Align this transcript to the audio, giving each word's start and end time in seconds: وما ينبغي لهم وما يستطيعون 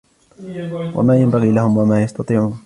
وما 0.95 1.17
ينبغي 1.17 1.51
لهم 1.51 1.77
وما 1.77 2.03
يستطيعون 2.03 2.59